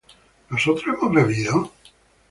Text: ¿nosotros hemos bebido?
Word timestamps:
¿nosotros 0.49 0.95
hemos 0.99 1.13
bebido? 1.13 1.71